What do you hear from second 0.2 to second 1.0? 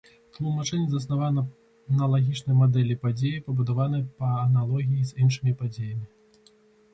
Тлумачэнне